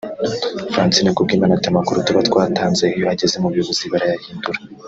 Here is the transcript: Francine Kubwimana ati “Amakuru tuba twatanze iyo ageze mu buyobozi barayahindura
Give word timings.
Francine 0.73 1.09
Kubwimana 1.17 1.53
ati 1.55 1.67
“Amakuru 1.69 2.03
tuba 2.05 2.21
twatanze 2.29 2.85
iyo 2.97 3.05
ageze 3.13 3.35
mu 3.41 3.51
buyobozi 3.51 3.85
barayahindura 3.93 4.59